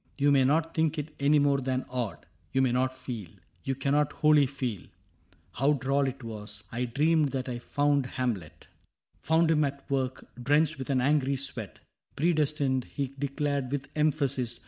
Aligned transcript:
You 0.17 0.31
may 0.31 0.43
not 0.43 0.73
think 0.73 0.97
it 0.97 1.13
any 1.19 1.37
more 1.37 1.61
than 1.61 1.85
odd; 1.87 2.25
You 2.53 2.63
may 2.63 2.71
not 2.71 2.97
feel— 2.97 3.29
you 3.65 3.75
cannot 3.75 4.11
wholly 4.13 4.47
feel— 4.47 4.87
How 5.59 5.73
droll 5.73 6.07
it 6.07 6.23
was:— 6.23 6.63
I 6.71 6.85
dreamed 6.85 7.29
that 7.33 7.47
I 7.47 7.59
found 7.59 8.07
Hamlet 8.07 8.65
^ 9.21 9.21
72 9.21 9.21
CAPTAIN 9.21 9.21
CRAIG 9.21 9.27
Found 9.27 9.51
him 9.51 9.63
at 9.63 9.89
work, 9.91 10.25
drenched 10.43 10.79
with 10.79 10.89
an 10.89 11.01
angiy 11.01 11.37
sweat, 11.37 11.79
Predestined, 12.15 12.85
he 12.85 13.13
declared 13.19 13.71
with 13.71 13.89
emphasis. 13.95 14.59